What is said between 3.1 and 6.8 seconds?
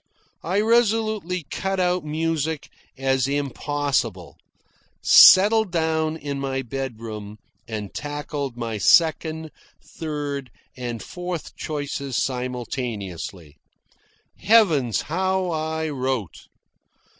impossible, settled down in my